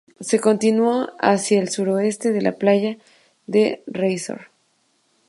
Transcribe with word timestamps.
Su 0.19 0.39
continuación 0.41 1.15
hacia 1.19 1.59
el 1.61 1.69
suroeste 1.69 2.35
es 2.35 2.41
la 2.43 2.53
playa 2.53 2.97
de 3.45 3.83
Riazor. 3.85 4.49